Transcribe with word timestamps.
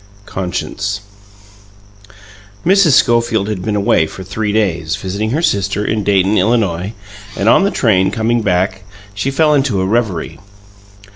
CONSCIENCE 0.25 1.01
Mrs. 2.65 2.93
Schofield 2.93 3.47
had 3.47 3.61
been 3.61 3.75
away 3.75 4.07
for 4.07 4.23
three 4.23 4.51
days, 4.51 4.95
visiting 4.95 5.29
her 5.29 5.43
sister 5.43 5.85
in 5.85 6.03
Dayton, 6.03 6.39
Illinois, 6.39 6.93
and 7.37 7.47
on 7.47 7.65
the 7.65 7.69
train, 7.69 8.09
coming 8.09 8.41
back, 8.41 8.83
she 9.13 9.29
fell 9.29 9.53
into 9.53 9.79
a 9.79 9.85
reverie. 9.85 10.39